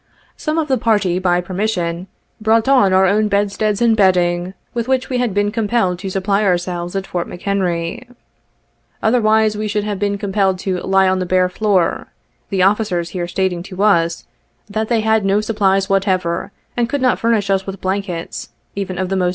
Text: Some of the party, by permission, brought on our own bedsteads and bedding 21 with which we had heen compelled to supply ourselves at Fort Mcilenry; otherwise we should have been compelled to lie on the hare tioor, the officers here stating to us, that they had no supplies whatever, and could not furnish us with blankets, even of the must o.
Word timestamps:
Some 0.35 0.57
of 0.57 0.67
the 0.67 0.79
party, 0.79 1.19
by 1.19 1.41
permission, 1.41 2.07
brought 2.41 2.67
on 2.67 2.91
our 2.91 3.05
own 3.05 3.27
bedsteads 3.27 3.83
and 3.83 3.95
bedding 3.95 4.45
21 4.73 4.73
with 4.73 4.87
which 4.87 5.09
we 5.11 5.19
had 5.19 5.35
heen 5.35 5.53
compelled 5.53 5.99
to 5.99 6.09
supply 6.09 6.43
ourselves 6.43 6.95
at 6.95 7.05
Fort 7.05 7.27
Mcilenry; 7.29 8.09
otherwise 9.03 9.55
we 9.55 9.67
should 9.67 9.83
have 9.83 9.99
been 9.99 10.17
compelled 10.17 10.57
to 10.57 10.79
lie 10.79 11.07
on 11.07 11.19
the 11.19 11.27
hare 11.29 11.49
tioor, 11.49 12.07
the 12.49 12.63
officers 12.63 13.09
here 13.11 13.27
stating 13.27 13.61
to 13.61 13.83
us, 13.83 14.25
that 14.67 14.87
they 14.87 15.01
had 15.01 15.23
no 15.23 15.39
supplies 15.39 15.87
whatever, 15.87 16.51
and 16.75 16.89
could 16.89 16.99
not 17.03 17.19
furnish 17.19 17.51
us 17.51 17.67
with 17.67 17.79
blankets, 17.79 18.49
even 18.75 18.97
of 18.97 19.09
the 19.09 19.15
must 19.15 19.27
o. 19.29 19.29